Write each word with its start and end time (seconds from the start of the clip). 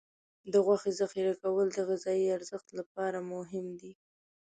د 0.53 0.53
غوښې 0.65 0.91
ذخیره 0.99 1.33
کول 1.43 1.67
د 1.73 1.79
غذايي 1.89 2.27
ارزښت 2.37 2.67
لپاره 2.79 3.19
مهم 3.33 3.65
دي. 3.79 3.91